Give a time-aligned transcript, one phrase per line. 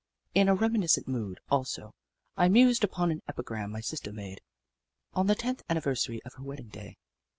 [0.33, 1.93] In a remi niscent mood, also,
[2.35, 4.41] I mused upon an epigram my sister made,
[5.13, 6.97] on the tenth anniversary of her wedding day.